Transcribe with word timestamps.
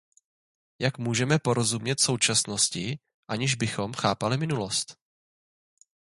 Jak 0.79 0.97
můžeme 0.97 1.39
porozumět 1.39 1.99
současnosti, 1.99 2.99
aniž 3.27 3.55
bychom 3.55 3.93
chápali 3.93 4.37
minulost? 4.37 4.97